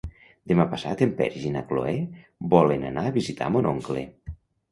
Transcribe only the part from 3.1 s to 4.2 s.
visitar mon oncle.